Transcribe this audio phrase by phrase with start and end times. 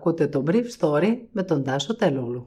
[0.00, 2.46] Ακούτε το Brief Story με τον Τάσο Τελούλου.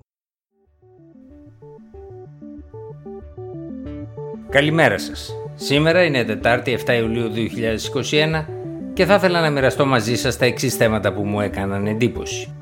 [4.49, 5.33] Καλημέρα σας.
[5.55, 8.45] Σήμερα είναι Τετάρτη 7 Ιουλίου 2021
[8.93, 12.55] και θα ήθελα να μοιραστώ μαζί σας τα εξής θέματα που μου έκαναν εντύπωση.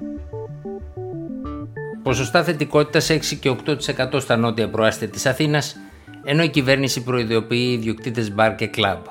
[2.03, 5.75] Ποσοστά θετικότητας 6 και 8% στα νότια προάστια της Αθήνας,
[6.23, 9.03] ενώ η κυβέρνηση προειδοποιεί ιδιοκτήτες μπαρ και κλαμπ.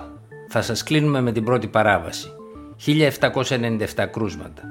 [0.48, 2.28] Θα σας κλείνουμε με την πρώτη παράβαση.
[2.76, 4.62] 1797 κρούσματα.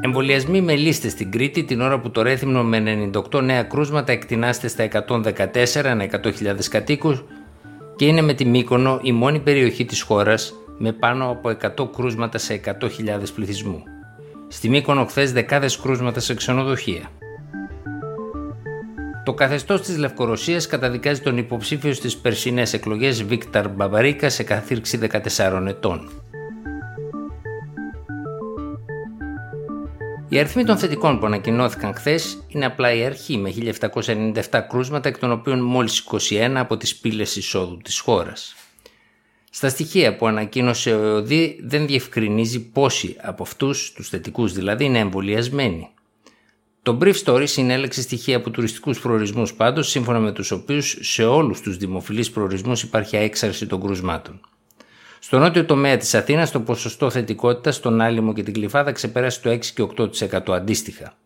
[0.00, 4.68] Εμβολιασμοί με λίστες στην Κρήτη την ώρα που το Ρέθυμνο με 98 νέα κρούσματα εκτινάστε
[4.68, 6.32] στα 114 ανά 100.000
[6.70, 7.24] κατοίκους
[7.96, 12.38] και είναι με τη Μύκονο η μόνη περιοχή της χώρας με πάνω από 100 κρούσματα
[12.38, 12.70] σε 100.000
[13.34, 13.82] πληθυσμού.
[14.48, 17.10] Στη Μύκονο χθες δεκάδες κρούσματα σε ξενοδοχεία.
[19.24, 25.66] Το καθεστώς της Λευκορωσίας καταδικάζει τον υποψήφιο στις περσινές εκλογές Βίκταρ Μπαμπαρίκα σε καθήρξη 14
[25.68, 26.10] ετών.
[30.30, 33.54] Οι αριθμοί των θετικών που ανακοινώθηκαν χθες είναι απλά η αρχή με
[34.50, 38.54] 1797 κρούσματα, εκ των οποίων μόλις 21 από τις πύλες εισόδου της χώρας.
[39.50, 44.98] Στα στοιχεία που ανακοίνωσε ο ΕΟΔΗ δεν διευκρινίζει πόσοι από αυτούς, τους θετικούς δηλαδή, είναι
[44.98, 45.88] εμβολιασμένοι.
[46.82, 51.60] Το Brief Story συνέλεξε στοιχεία από τουριστικούς προορισμούς πάντως, σύμφωνα με τους οποίους σε όλους
[51.60, 54.40] τους δημοφιλείς προορισμούς υπάρχει αέξαρση των κρουσμάτων.
[55.18, 59.50] Στο νότιο τομέα της Αθήνας, το ποσοστό θετικότητας στον Άλυμο και την Κλειφάδα ξεπέρασε το
[59.50, 61.16] 6 και 8% αντίστοιχα.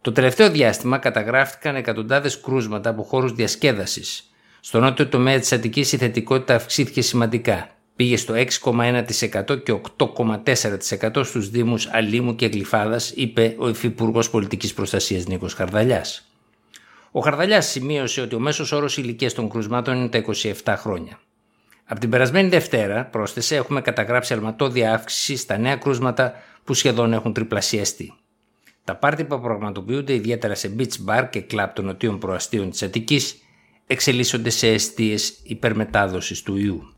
[0.00, 4.30] Το τελευταίο διάστημα καταγράφηκαν εκατοντάδες κρούσματα από χώρους διασκέδασης.
[4.60, 7.68] Στο νότιο τομέα της Αττικής η θετικότητα αυξήθηκε σημαντικά.
[7.96, 15.26] Πήγε στο 6,1% και 8,4% στους Δήμους Αλήμου και Γλυφάδας, είπε ο Υφυπουργός Πολιτικής Προστασίας
[15.26, 16.28] Νίκος Χαρδαλιάς.
[17.10, 21.18] Ο Χαρδαλιάς σημείωσε ότι ο μέσος όρος ηλικίας των κρουσμάτων είναι τα 27 χρόνια.
[21.84, 26.32] Από την περασμένη Δευτέρα, πρόσθεσε, έχουμε καταγράψει αλματώδια αύξηση στα νέα κρούσματα
[26.64, 28.12] που σχεδόν έχουν τριπλασιαστεί.
[28.84, 33.36] Τα πάρτι που πραγματοποιούνται ιδιαίτερα σε beach bar και κλαμπ των νοτίων προαστίων της Αττικής
[33.86, 36.94] εξελίσσονται σε αιστείες υπερμετάδοσης του ιού.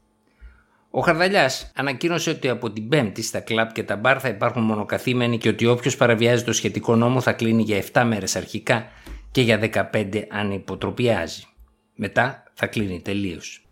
[0.91, 5.39] Ο Χαρδαλιάς ανακοίνωσε ότι από την Πέμπτη στα κλαμπ και τα μπαρ θα υπάρχουν μονοκαθήμενοι
[5.39, 8.89] και ότι όποιος παραβιάζει το σχετικό νόμο θα κλείνει για 7 μέρες αρχικά
[9.31, 9.61] και για
[9.93, 11.47] 15 αν υποτροπιάζει.
[11.95, 13.66] Μετά θα κλείνει τελείως.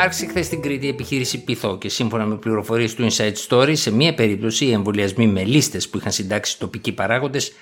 [0.00, 3.90] Άρχισε χθες στην Κρήτη η επιχείρηση Πυθό και σύμφωνα με πληροφορίες του Inside Story, σε
[3.92, 7.52] μία περίπτωση οι εμβολιασμοί με λίστες που είχαν συντάξει τοπικοί παράγοντες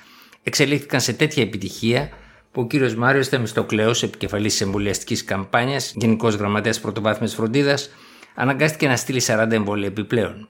[0.43, 2.09] εξελίχθηκαν σε τέτοια επιτυχία
[2.53, 7.91] που ο κύριος Μάριος Θεμιστοκλέος, επικεφαλής της εμβολιαστικής καμπάνιας, Γενικός Γραμματέας Πρωτοβάθμιας Φροντίδας,
[8.35, 10.49] αναγκάστηκε να στείλει 40 εμβόλια επιπλέον.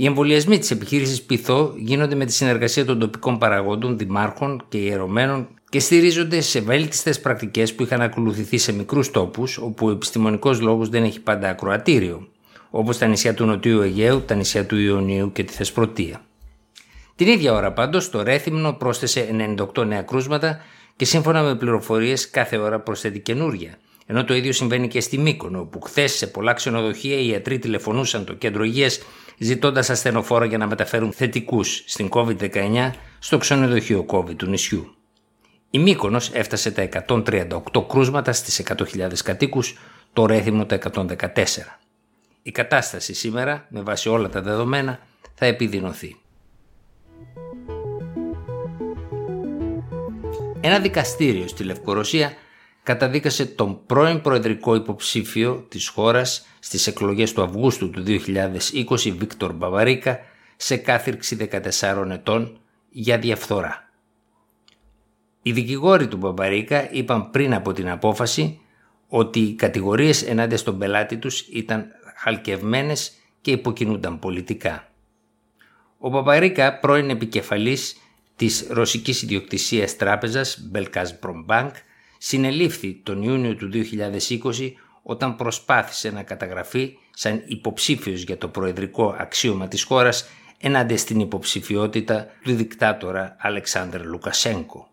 [0.00, 5.48] Οι εμβολιασμοί της επιχείρησης Πυθό γίνονται με τη συνεργασία των τοπικών παραγόντων, δημάρχων και ιερωμένων
[5.68, 10.88] και στηρίζονται σε βέλτιστες πρακτικές που είχαν ακολουθηθεί σε μικρούς τόπους, όπου ο επιστημονικός λόγος
[10.88, 12.28] δεν έχει πάντα ακροατήριο,
[12.70, 16.24] όπως τα νησιά του Νοτιού Αιγαίου, τα νησιά του Ιωνίου και τη Θεσπρωτεία.
[17.16, 20.60] Την ίδια ώρα πάντως, το Ρέθυμνο πρόσθεσε 98 νέα κρούσματα
[20.96, 23.78] και σύμφωνα με πληροφορίες κάθε ώρα προσθέτει καινούρια.
[24.10, 28.24] Ενώ το ίδιο συμβαίνει και στη Μύκονο, όπου χθες σε πολλά ξενοδοχεία οι ιατροί τηλεφωνούσαν
[28.24, 29.00] το κέντρο υγείας
[29.38, 34.94] ζητώντας ασθενοφόρα για να μεταφέρουν θετικούς στην COVID-19 στο ξενοδοχείο COVID του νησιού.
[35.70, 39.78] Η Μύκονος έφτασε τα 138 κρούσματα στις 100.000 κατοίκους,
[40.12, 41.78] το Ρέθυμνο τα 114.
[42.42, 44.98] Η κατάσταση σήμερα, με βάση όλα τα δεδομένα,
[45.34, 46.16] θα επιδεινωθεί.
[50.60, 52.32] Ένα δικαστήριο στη Λευκορωσία
[52.88, 60.18] καταδίκασε τον πρώην προεδρικό υποψήφιο της χώρας στις εκλογές του Αυγούστου του 2020 Βίκτορ Μπαβαρίκα
[60.56, 61.48] σε κάθυρξη
[61.80, 62.60] 14 ετών
[62.90, 63.90] για διαφθορά.
[65.42, 68.60] Οι δικηγόροι του Μπαμπαρίκα είπαν πριν από την απόφαση
[69.08, 74.88] ότι οι κατηγορίες ενάντια στον πελάτη τους ήταν χαλκευμένες και υποκινούνταν πολιτικά.
[75.98, 77.96] Ο Μπαμπαρίκα, πρώην επικεφαλής
[78.36, 81.70] της ρωσικής ιδιοκτησίας τράπεζας Belgazprom Bank
[82.18, 89.68] συνελήφθη τον Ιούνιο του 2020 όταν προσπάθησε να καταγραφεί σαν υποψήφιος για το προεδρικό αξίωμα
[89.68, 90.28] της χώρας
[90.58, 94.88] ενάντια στην υποψηφιότητα του δικτάτορα Αλεξάνδρ Λουκασένκο.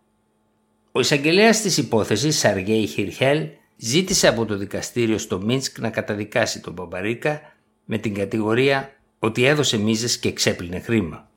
[0.92, 6.72] Ο εισαγγελέας της υπόθεσης Σαργέη Χιρχέλ ζήτησε από το δικαστήριο στο Μίνσκ να καταδικάσει τον
[6.72, 7.40] Μπαμπαρίκα
[7.84, 11.28] με την κατηγορία ότι έδωσε μίζες και ξέπλυνε χρήμα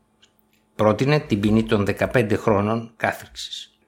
[0.79, 3.78] πρότεινε την ποινή των 15 χρόνων κάθριξης.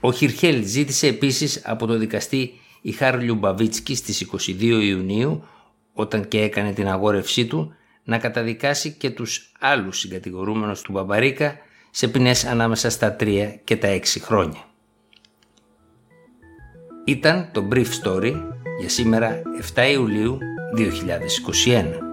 [0.00, 5.44] Ο Χιρχέλ ζήτησε επίσης από το δικαστή Ιχάρ Λιουμπαβίτσκι στις 22 Ιουνίου,
[5.92, 7.74] όταν και έκανε την αγόρευσή του,
[8.04, 11.56] να καταδικάσει και τους άλλους συγκατηγορούμενους του Μπαμπαρίκα
[11.90, 14.64] σε ποινές ανάμεσα στα 3 και τα 6 χρόνια.
[17.04, 18.32] Ήταν το Brief Story
[18.80, 19.42] για σήμερα
[19.74, 20.38] 7 Ιουλίου
[20.76, 22.07] 2021.